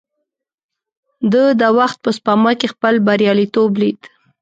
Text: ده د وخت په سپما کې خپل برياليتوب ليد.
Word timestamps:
ده 1.31 1.43
د 1.61 1.63
وخت 1.77 1.97
په 2.05 2.09
سپما 2.17 2.51
کې 2.59 2.67
خپل 2.73 2.93
برياليتوب 3.07 3.71
ليد. 3.81 4.01